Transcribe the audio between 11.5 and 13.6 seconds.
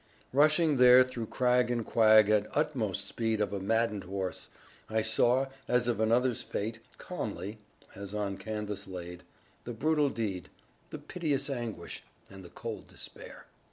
anguish, and the cold despair.